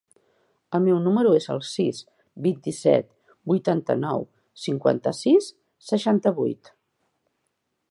El 0.77 0.81
meu 0.85 0.95
número 1.07 1.33
es 1.39 1.47
el 1.55 1.59
sis, 1.71 1.99
vint-i-set, 2.47 3.05
vuitanta-nou, 3.53 4.27
cinquanta-sis, 4.65 5.51
seixanta-vuit. 5.93 6.77